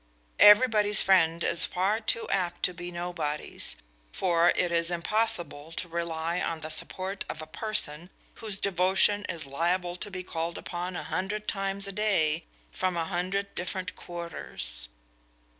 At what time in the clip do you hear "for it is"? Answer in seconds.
4.11-4.89